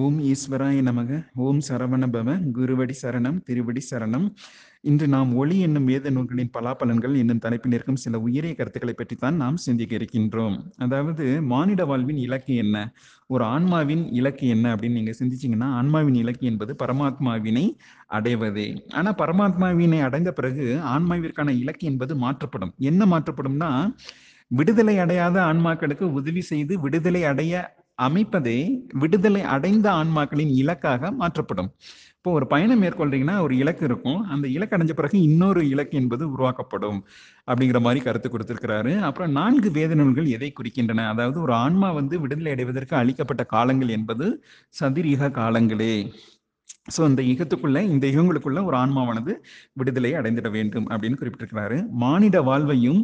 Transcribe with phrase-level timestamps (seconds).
[0.00, 1.24] ஓம் ஈஸ்வராய நமக.
[1.34, 4.24] ஓம் சரவணபவ குருவடி சரணம் திருவடி சரணம்.
[4.80, 9.56] இன்று நாம் ஒளி என்னும் வேத நூல்களின் பலாபலன்கள் என்னும் தலைப்பில் இருக்கும் சில உயரிய கருத்துக்களை பற்றித்தான் நாம்
[9.56, 10.56] சிந்திக்க இருக்கின்றோம்.
[10.78, 12.94] அதாவது மானிட வாழ்வின் இலக்கு என்ன?
[13.26, 17.66] ஒரு ஆன்மாவின் இலக்கு என்ன அப்படின்னு நீங்க சிந்திச்சீங்கன்னா ஆன்மாவின் இலக்கு என்பது பரமாத்மாவினை
[18.10, 18.66] அடைவதே.
[18.92, 22.74] ஆனா பரமாத்மாவினை அடைந்த பிறகு ஆன்மாவிற்கான இலக்கு என்பது மாற்றப்படும்.
[22.78, 23.70] என்ன மாற்றப்படும்னா
[24.50, 28.58] விடுதலை அடையாத ஆன்மாக்களுக்கு உதவி செய்து விடுதலை அடைய அமைப்பதே
[29.02, 31.70] விடுதலை அடைந்த ஆன்மாக்களின் இலக்காக மாற்றப்படும்.
[32.16, 34.20] இப்போ ஒரு பயணம் மேற்கொள்றீங்கன்னா ஒரு இலக்கு இருக்கும்.
[34.24, 36.98] அந்த இலக்கு அடைஞ்ச பிறகு இன்னொரு இலக்கு என்பது உருவாக்கப்படும்
[37.48, 38.92] அப்படிங்கிற மாதிரி கருத்து கொடுத்திருக்கிறாரு.
[39.00, 41.06] அப்புறம் நான்கு வேத நூல்கள் எதை குறிக்கின்றன?
[41.08, 44.28] அதாவது ஒரு ஆன்மா வந்து விடுதலை அடைவதற்கு அளிக்கப்பட்ட காலங்கள் என்பது
[44.80, 45.96] சதிரீக காலங்களே.
[46.94, 49.32] ஸோ இந்த யுகத்துக்குள்ள இந்த யுகங்களுக்குள்ள ஒரு ஆன்மாவானது
[49.72, 51.78] விடுதலை அடைந்திட வேண்டும் அப்படின்னு குறிப்பிட்டிருக்கிறாரு.
[52.04, 53.02] மானிட வாழ்வையும்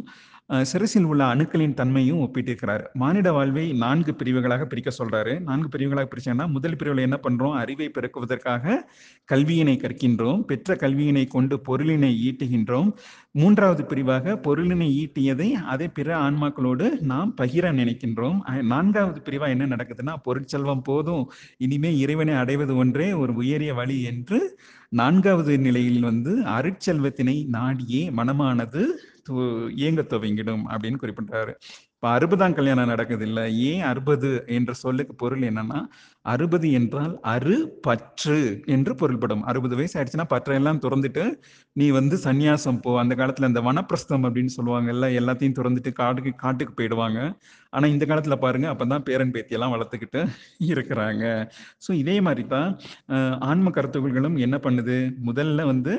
[0.69, 2.83] சிறுசில் உள்ள அணுக்களின் தன்மையும் ஒப்பிட்டிருக்கிறார்.
[2.93, 5.33] மானிட வாழ்வை நான்கு பிரிவுகளாக பிரிக்க சொல்றாரு.
[5.39, 7.55] நான்கு பிரிவுகளாக பிரிச்சோம்னா முதல் பிரிவில் என்ன பண்றோம்?
[7.61, 8.77] அறிவை பெருக்குவதற்காக
[9.31, 10.41] கல்வியினை கற்கின்றோம்.
[10.41, 12.89] பெற்ற கல்வியினை கொண்டு பொருளினை ஈட்டுகின்றோம்.
[13.31, 18.39] மூன்றாவது பிரிவாக பொருளினை ஈட்டியதை அதை பிற ஆன்மாக்களோடு நாம் பகிர நினைக்கின்றோம்.
[18.73, 21.23] நான்காவது பிரிவா என்ன நடக்குதுன்னா பொருட்செல்வம் போதும்.
[21.57, 24.39] இனிமே இறைவனை அடைவது ஒன்றே ஒரு உயரிய வழி என்று
[24.89, 28.83] நான்காவது நிலையில் வந்து அருட்செல்வத்தினை நாடியே மனமானது
[29.81, 31.53] இயங்க துவங்கிடும் அப்படின்னு குறிப்பிட்டாரு.
[31.95, 35.79] இப்போ அறுபதாம் கல்யாணம் நடக்குது இல்லை ஏன் அறுபது என்ற சொல்லுக்கு பொருள் என்னன்னா
[36.25, 38.37] அறுபது என்றால் அறு பற்று
[38.75, 39.43] என்று பொருள்படும்.
[39.49, 41.23] அறுபது வயசு ஆயிடுச்சுன்னா பற்றையெல்லாம் திறந்துட்டு
[41.75, 42.91] நீ வந்து சன்னியாசம் போ.
[43.01, 47.19] அந்த காலத்துல இந்த வனப்பிரஸ்தம் அப்படின்னு சொல்லுவாங்கல்ல எல்லாத்தையும் திறந்துட்டு காட்டுக்கு காட்டுக்கு போயிடுவாங்க.
[47.73, 50.21] ஆனா இந்த காலத்துல பாருங்க அப்பதான் பேரன் பேத்தியெல்லாம் வளர்த்துக்கிட்டு
[50.71, 51.25] இருக்கிறாங்க.
[51.87, 52.69] ஸோ இதே மாதிரி தான்
[53.49, 54.97] ஆன்ம கருத்துகள்களும் என்ன பண்ணுது?
[55.29, 55.95] முதல்ல வந்து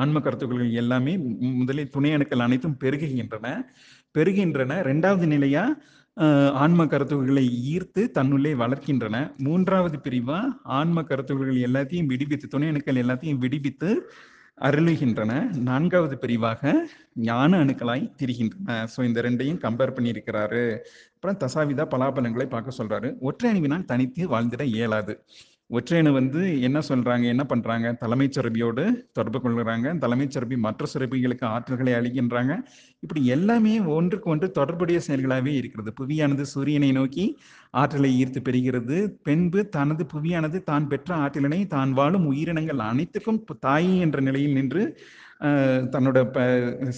[0.00, 1.12] ஆன்ம கருத்துக்கள் எல்லாமே
[1.60, 3.46] முதலில் துணை அணுக்கள் அனைத்தும் பெருகுகின்றன.
[4.18, 4.72] பெருகின்றன.
[4.90, 5.64] ரெண்டாவது நிலையா
[6.64, 9.16] ஆன்ம கருத்துக்களை ஈர்த்து தன்னுள்ளே வளர்க்கின்றன.
[9.46, 10.38] மூன்றாவது பிரிவா
[10.78, 13.90] ஆன்ம கருத்துக்கள் எல்லாத்தையும் விடுவித்து துணை அணுக்கள் எல்லாத்தையும் விடுவித்து
[14.58, 15.32] அருளுகின்றன.
[15.68, 16.72] நான்காவது பிரிவாக
[17.14, 18.78] ஞான அணுக்களாய் திரிகின்றன.
[18.94, 20.62] ஸோ இந்த ரெண்டையும் கம்பேர் பண்ணியிருக்கிறாரு.
[21.14, 23.10] அப்புறம் தசாவிதா பலாபலங்களை பார்க்க சொல்றாரு.
[23.20, 25.16] ஒற்றை அணுவினால் தனித்து வாழ்ந்திட இயலாது.
[25.70, 27.92] ஒற்றையணு வந்து என்ன சொல்றாங்க என்ன பண்றாங்க?
[27.92, 29.98] தலைமைச் சுரபியோடு தொடர்பு கொள்கிறாங்க.
[29.98, 32.52] தலைமைச் சுரபி மற்ற சுரபிகளுக்கு ஆற்றல்களை அளிக்கின்றாங்க.
[33.00, 35.92] இப்படி எல்லாமே ஒன்றுக்கு ஒன்று தொடர்புடைய செயல்களாகவே இருக்கிறது.
[36.00, 37.38] புவியானது சூரியனை நோக்கி
[37.80, 38.96] ஆற்றலை ஈர்த்து பெறுகிறது.
[39.26, 44.82] பெண்பு தனது புவியானது தான் பெற்ற ஆற்றலினை தான் வாழும் உயிரினங்கள் அனைத்துக்கும் தாய் என்ற நிலையில் நின்று
[45.94, 46.42] தன்னோட ப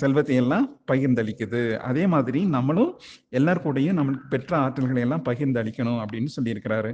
[0.01, 1.63] செல்வத்தை எல்லாம் பகிர்ந்தளிக்குது.
[1.89, 2.93] அதே மாதிரி நம்மளும்
[3.39, 6.91] எல்லார் கூடயும் நம்மளுக்கு பெற்ற ஆற்றல்களை எல்லாம் பகிர்ந்தளிக்கணும் அப்படின்னு சொல்லியிருக்கிறாரு.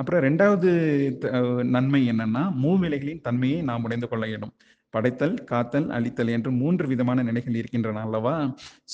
[0.00, 0.70] அப்புறம் ரெண்டாவது
[1.76, 4.54] நன்மை என்னன்னா மூவிலைகளின் தன்மையை நாம் உடைந்து கொள்ள இடம்
[4.96, 8.36] படைத்தல் காத்தல் அழித்தல் என்று மூன்று விதமான நிலைகள் இருக்கின்றன அல்லவா?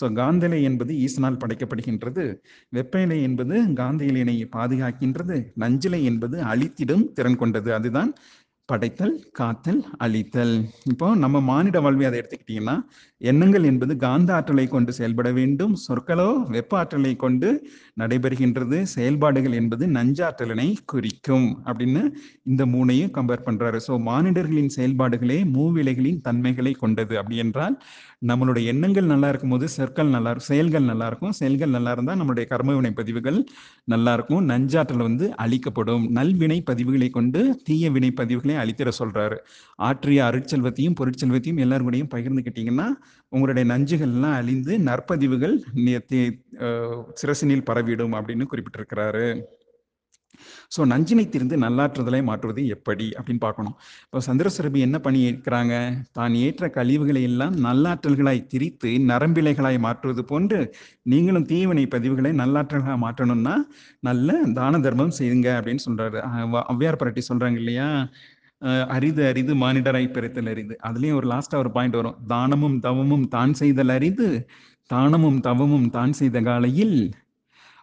[0.01, 2.27] ஸோ காந்தலை என்பது ஈசனால் படைக்கப்படுகின்றது.
[2.71, 5.39] வெப்பநிலை என்பது காந்த இலையினை பாதுகாக்கின்றது.
[5.65, 7.71] நஞ்சிலை என்பது அழித்திடும் திறன் கொண்டது.
[7.75, 8.13] அதுதான்
[8.71, 10.53] படைத்தல் காத்தல் அழித்தல்.
[10.91, 12.75] இப்போ நம்ம மானிட வாழ்வை அதை எடுத்துக்கிட்டீங்கன்னா
[13.31, 15.75] எண்ணங்கள் என்பது காந்த ஆற்றலை கொண்டு செயல்பட வேண்டும்.
[15.87, 17.49] சொற்களோ வெப்ப ஆற்றலை கொண்டு
[18.01, 18.79] நடைபெறுகின்றது.
[18.95, 22.03] செயல்பாடுகள் என்பது நஞ்சாற்றலினை குறிக்கும் அப்படின்னு
[22.51, 23.81] இந்த மூணையும் கம்பேர் பண்றாரு.
[23.89, 27.77] ஸோ மானிடர்களின் செயல்பாடுகளே மூவிலைகளின் தன்மைகளை கொண்டது அப்படி என்றால்
[28.31, 31.37] நம்மளுடைய எண்ணங்கள் நல்லா இருக்கும் போது சொற்கள் நல்லா இருக்கும் செயல்கள் நல்லா இருக்கும்.
[31.41, 33.39] செயல்கள் நல்லா இருந்தால் நம்மளுடைய கர்மவினை பதிவுகள்
[33.95, 34.45] நல்லா இருக்கும்.
[34.53, 36.05] நஞ்சாற்றல் வந்து அழிக்கப்படும்.
[36.19, 39.39] நல்வினை பதிவுகளை கொண்டு தீய வினை பதிவுகளை அழித்திட சொல்றாரு.
[39.89, 42.89] ஆற்றிய அருட்செல்வத்தையும் பொருட்செல்வத்தையும் எல்லாருக்கூடையும் பகிர்ந்துக்கிட்டீங்கன்னா
[43.33, 45.57] உங்களுடைய நஞ்சுகள்லாம் அழிந்து நற்பதிவுகள்
[47.23, 49.27] சிரசினில் பரவிடும் அப்படின்னு குறிப்பிட்டிருக்கிறாரு.
[50.75, 53.75] ஸோ நஞ்சினை திருந்து நல்லாற்றுதலை மாற்றுவது எப்படி அப்படின்னு பார்க்கணும்.
[54.05, 55.75] இப்போ சந்திரசுரபி என்ன பண்ணி இருக்கிறாங்க
[56.19, 60.61] தான் ஏற்ற கழிவுகளை எல்லாம் நல்லாற்றல்களாய் திரித்து நரம்பிலைகளாய் மாற்றுவது போன்று
[61.13, 63.57] நீங்களும் தீவினை பதிவுகளை நல்லாற்றல்களாக மாற்றணும்னா
[64.09, 66.21] நல்ல தான தர்மம் செய்யுங்க அப்படின்னு சொல்றாரு.
[66.75, 67.89] ஔவையார் பரட்டி சொல்றாங்க இல்லையா?
[68.97, 72.19] அரிது அரிது மானிடராய் பிறத்தல் அரிது அதுலயும் ஒரு லாஸ்டா ஒரு பாயிண்ட் வரும்.
[72.33, 74.29] தானமும் தவமும் தான் செய்தல் அரிது
[74.91, 76.97] தானமும் தவமும் தான் செய்த காலையில்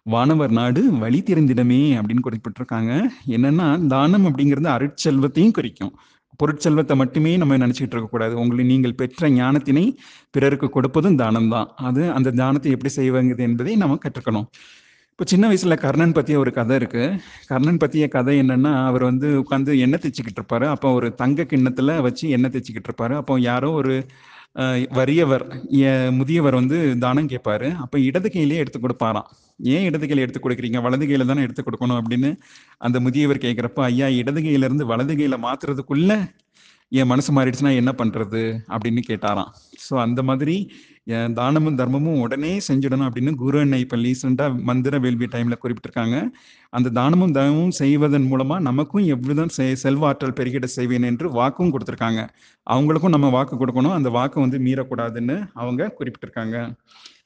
[0.06, 2.92] வானவர் நாடு வழி திறந்திடமே அப்படின்னு குறிப்பிட்டிருக்காங்க.
[3.36, 5.92] என்னன்னா தானம் அப்படிங்கிறது அருட்செல்வத்தையும் குறிக்கும்.
[6.40, 9.84] பொருட்செல்வத்தை மட்டுமே நம்ம நினச்சிக்கிட்டு இருக்கக்கூடாது உங்களை நீங்கள் பெற்ற ஞானத்தினை
[10.34, 14.46] பிறருக்கு கொடுப்பதும் தானம் தான் அது அந்த தானத்தை எப்படி செய்வாங்க என்பதை நம்ம கற்றுக்கணும்.
[15.20, 17.02] இப்போ சின்ன வயசுல கர்ணன் பத்திய ஒரு கதை இருக்கு.
[17.48, 20.66] கர்ணன் பத்திய கதை என்னன்னா அவர் வந்து உட்காந்து எண்ணெய் தைச்சிக்கிட்டு இருப்பாரு.
[20.74, 23.14] அப்போ ஒரு தங்க கிண்ணத்துல வச்சு எண்ணெய் தைச்சிக்கிட்டு இருப்பாரு.
[23.20, 23.94] அப்போ யாரோ ஒரு
[24.98, 25.44] வறியவர்
[26.20, 27.68] முதியவர் வந்து தானம் கேட்பாரு.
[27.84, 29.28] அப்போ இடது கையிலேயே எடுத்து கொடுப்பாராம்.
[29.74, 30.80] ஏன் இடது கையில எடுத்து கொடுக்குறீங்க?
[30.86, 31.98] வலது கையில தானே எடுத்து கொடுக்கணும்?
[32.00, 32.30] அப்படின்னு
[32.86, 36.12] அந்த முதியவர் கேட்குறப்ப ஐயா இடது கையில இருந்து வலது கையில மாத்துறதுக்குள்ள
[36.92, 39.50] என் மனசு மாறிடுச்சுன்னா என்ன பண்றது அப்படின்னு கேட்டாராம்.
[39.90, 40.72] ஸோ அந்த மாதிரி
[41.04, 46.30] என் தானமும் தர்மமும் உடனே செஞ்சிடணும் அப்படின்னு குரு அண்ணன் இப்போ ரீசெண்டாக மந்திர வேள்வி டைமில் குறிப்பிட்டிருக்காங்க.
[46.70, 52.28] அந்த தானமும் தர்மமும் செய்வதன் மூலமாக நமக்கும் எவ்விதம் செ- செல்வாற்றல் பெருகிட செய்வேன் என்று வாக்கும் கொடுத்துருக்காங்க.
[52.70, 53.92] அவங்களுக்கும் நம்ம வாக்கு கொடுக்கணும்.
[53.92, 56.76] அந்த வாக்கு வந்து மீறக்கூடாதுன்னு அவங்க குறிப்பிட்டிருக்காங்க.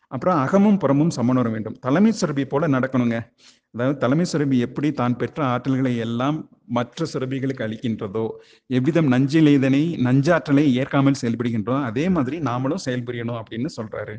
[0.09, 1.79] அப்புறம் அகமும் புறமும் சமணர வேண்டும்.
[1.81, 3.33] தலைமை சுரபி போல நடக்கணுங்க.
[3.75, 6.37] அதாவது தலைமை சுரபி எப்படி தான் பெற்ற ஆற்றல்களை எல்லாம்
[6.77, 8.25] மற்ற சுரபிகளுக்கு அளிக்கின்றதோ
[8.71, 14.15] எவ்விதம் நஞ்சில் இதனை நஞ்சாற்றலை ஏற்காமல் செயல்படுகின்றதோ அதே மாதிரி நாமளும் செயல்புரியணும் அப்படின்னு சொல்றாரு.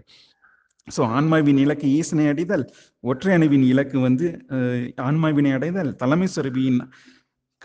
[0.88, 2.66] ஸோ ஆன்மாவின் இலக்கு ஈசனை அடைதல்
[3.04, 4.28] ஒற்றை அணுவின் இலக்கு வந்து
[5.08, 6.80] ஆன்மாவினை அடைதல் தலைமை சுரபியின்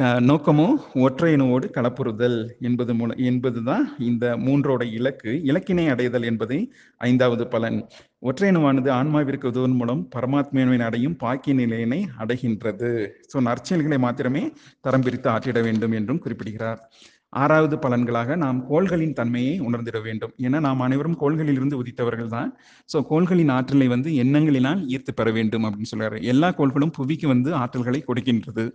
[0.00, 5.32] நோக்கமும் நோக்கமோ கலப்புறுதல் என்பது மூல என்பதுதான் இந்த மூன்றோட இலக்கு.
[5.50, 7.84] இலக்கினை அடைதல் என்பதை ஐந்தாவது பலன்.
[8.18, 8.50] ஒற்றை
[8.90, 13.12] ஆன்மாவிற்கு உதவும் மூலம் பரமாத்மாவின் அடையும் பாக்கிய நிலையினை அடைகின்றது.
[13.32, 16.82] ஸோ நற்செயல்களை மாத்திரமே தரம் பிரித்து ஆற்றிட வேண்டும் என்றும் குறிப்பிடுகிறார்.
[17.28, 20.32] ஆறாவது பலன்களாக நாம் கோள்களின் தன்மையை உணர்ந்திட வேண்டும்.
[20.38, 22.58] ஏன்னா நாம் அனைவரும் கோள்களில் இருந்து உதித்தவர்கள் தான்
[22.92, 26.22] ஸோ கோள்களின் ஆற்றலை வந்து எண்ணங்களினால் ஈர்த்து பெற வேண்டும் அப்படின்னு சொல்றாரு.
[26.22, 28.66] எல்லா கோள்களும் புவிக்கு வந்து ஆற்றல்களை கொடுக்கின்றது.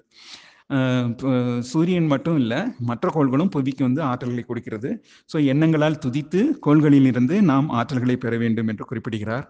[1.70, 2.60] சூரியன் மட்டும் இல்லை
[2.90, 4.90] மற்ற கோள்களும் புவிக்கு வந்து ஆற்றல்களை கொடுக்கிறது.
[5.32, 9.46] ஸோ எண்ணங்களால் துதித்து கோள்களிலிருந்து நாம் ஆற்றல்களை பெற வேண்டும் என்று குறிப்பிடுகிறார்.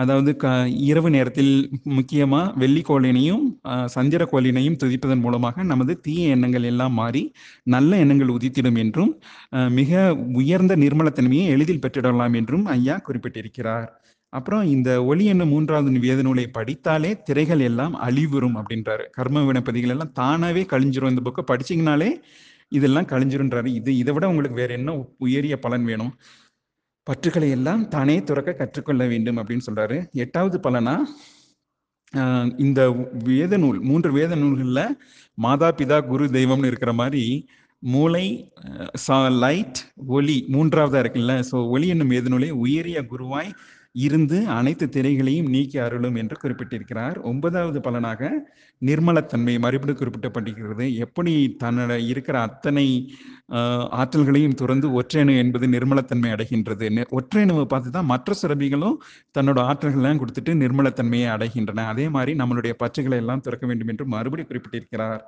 [0.00, 0.46] அதாவது க
[0.90, 1.52] இரவு நேரத்தில்
[1.96, 3.44] முக்கியமாக வெள்ளிக்கோளினையும்
[3.96, 7.22] சந்திர கோளினையும் துதிப்பதன் மூலமாக நமது தீய எண்ணங்கள் எல்லாம் மாறி
[7.74, 9.12] நல்ல எண்ணங்கள் உதித்திடும் என்றும்
[9.80, 9.90] மிக
[10.42, 13.88] உயர்ந்த நிர்மலத்தன்மையை எளிதில் பெற்றிடலாம் என்றும் ஐயா குறிப்பிட்டிருக்கிறார்.
[14.32, 19.04] அப்புறம் இந்த ஒளி என்னும் மூன்றாவது வேத நூலை படித்தாலே திரைகள் எல்லாம் அழிவுறும் அப்படின்றாரு.
[19.16, 22.10] கர்ம வினப்பதிகள் எல்லாம் தானாவே கழிஞ்சிரும் இந்த புக்கை படிச்சீங்கனாலே
[22.78, 24.90] இதெல்லாம் கழிஞ்சிருன்றாரு இது இதை விட உங்களுக்கு வேற என்ன
[25.26, 26.12] உயரிய பலன் வேணும்?
[27.06, 29.96] பற்றுகளை எல்லாம் தானே துறக்க கற்றுக்கொள்ள வேண்டும் அப்படின்னு சொல்றாரு.
[30.24, 30.94] எட்டாவது பலனா
[32.64, 32.80] இந்த
[33.30, 34.96] வேத நூல் மூன்று வேத நூல்களில்
[35.38, 37.24] மாதா பிதா குரு தெய்வம்னு இருக்கிற மாதிரி
[37.82, 38.24] மூளை
[39.44, 39.78] லைட்
[40.16, 41.34] ஒளி மூன்றாவதா இருக்குல்ல.
[41.50, 43.52] ஸோ ஒலி என்னும் வேத நூலை உயரிய குருவாய்
[43.92, 47.22] இருந்து அனைத்து திரைகளையும் நீக்கி அருளும் என்று குறிப்பிட்டிருக்கிறார்.
[47.22, 48.50] ஒன்பதாவது பலனாக
[48.86, 50.94] நிர்மலத்தன்மை மறுபடியும் குறிப்பிட்டப்பட்டிருக்கிறது.
[50.94, 53.14] எப்படி தன்னோட இருக்கிற அத்தனை
[53.52, 56.88] ஆற்றல்களையும் துறந்து ஒற்றையணு என்பது நிர்மலத்தன்மை அடைகின்றது.
[56.88, 58.94] நெ- ஒற்றையணுவை பார்த்து தான் மற்ற சுரபிகளும்
[59.38, 61.86] தன்னோட ஆற்றல்கள்லாம் கொடுத்துட்டு நிர்மலத்தன்மையை அடைகின்றன.
[61.86, 65.20] அதே மாதிரி நம்மளுடைய பச்சைகளை எல்லாம் துறக்க வேண்டும் என்று மறுபடியும் குறிப்பிட்டிருக்கிறார்.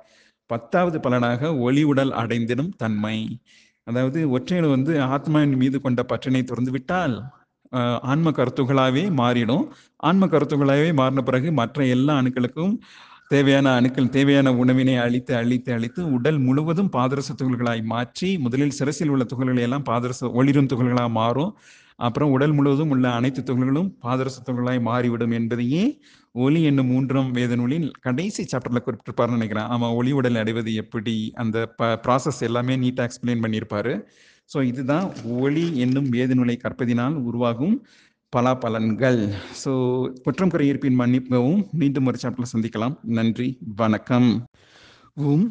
[0.45, 3.39] பத்தாவது பலனாக ஒளி உடல் அடைந்திடும் தன்மை.
[3.83, 7.41] அதாவது ஒற்றையணு வந்து ஆத்மாவின் மீது கொண்ட பற்றினை துறந்து விட்டால்
[8.11, 9.65] ஆன்ம கருத்துகளாகவே மாறிடும்.
[10.09, 12.73] ஆன்ம கருத்துகளாகவே மாறின பிறகு மற்ற எல்லா அணுக்களுக்கும்
[13.33, 19.23] தேவையான அணுக்கள் தேவையான உணவினை அழித்து அழித்து அழித்து உடல் முழுவதும் பாதரச துகள்களாய் மாற்றி முதலில் சிரசில் உள்ள
[19.31, 21.51] துகள்களை எல்லாம் பாதரச ஒளிரும் துகள்களாக மாறும்.
[21.99, 25.83] அப்புறம் உடல் முழுவதும் உள்ள அனைத்து துகள்களும் பாதரச துகள்களாய் மாறிவிடும் என்பதையே
[26.35, 29.67] ஒளி என்னும் மூன்றாம் வேத நூலின் கடைசி சாப்டர்ல குறிப்பிட்டிருப்பாருன்னு நினைக்கிறேன்.
[29.73, 31.57] ஆமா ஒளி உடல் அடைவது எப்படி அந்த
[32.05, 33.93] ப்ராசஸ் எல்லாமே நீட்டாக எக்ஸ்பிளைன் பண்ணியிருப்பாரு.
[34.53, 35.05] ஸோ இதுதான்
[35.41, 37.75] ஒளி என்னும் வேத நூலை கற்பதினால் உருவாகும்
[38.33, 39.19] பலாபலன்கள்.
[39.63, 39.71] ஸோ
[40.23, 42.95] குற்றம் குறை இருப்பின் மன்னிப்பவும் மீண்டும் ஒரு சாப்டர்ல சந்திக்கலாம்.
[43.19, 44.29] நன்றி வணக்கம்.
[45.17, 45.41] ஓம்